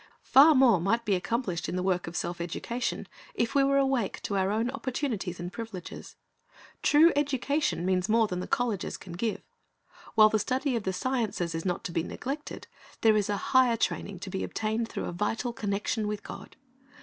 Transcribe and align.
Far 0.23 0.55
more 0.55 0.79
might 0.81 1.05
be 1.05 1.13
accomplished 1.13 1.69
in 1.69 1.75
the 1.75 1.83
work 1.83 2.07
of 2.07 2.15
self 2.15 2.41
education 2.41 3.07
if 3.35 3.53
we 3.53 3.63
were 3.63 3.77
awake 3.77 4.19
to 4.23 4.35
our 4.35 4.49
own 4.49 4.71
opportunities 4.71 5.39
and 5.39 5.53
privileges. 5.53 6.15
True 6.81 7.13
education 7.15 7.85
means 7.85 8.09
more 8.09 8.25
than 8.27 8.39
the 8.39 8.47
colleges 8.47 8.97
can 8.97 9.13
give. 9.13 9.43
While 10.15 10.29
the 10.29 10.39
study 10.39 10.75
of 10.75 10.85
the 10.85 10.91
sciences 10.93 11.53
is 11.53 11.65
not 11.65 11.83
to 11.83 11.91
be 11.91 12.01
neglected, 12.01 12.65
there 13.01 13.15
is 13.15 13.29
a 13.29 13.37
higher 13.53 13.77
training 13.77 14.17
to 14.21 14.31
be 14.31 14.43
obtained 14.43 14.87
through 14.87 15.05
a 15.05 15.11
vital 15.11 15.53
connection 15.53 16.07
with 16.07 16.23
God. 16.23 16.55